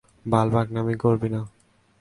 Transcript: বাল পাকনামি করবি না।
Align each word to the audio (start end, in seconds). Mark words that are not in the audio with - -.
বাল 0.25 0.47
পাকনামি 0.53 0.95
করবি 0.95 1.29
না। 1.29 1.41